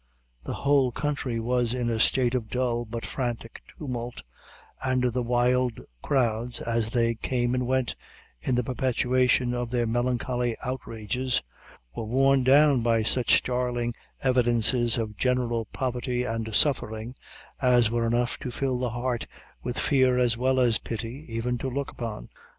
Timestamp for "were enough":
17.91-18.39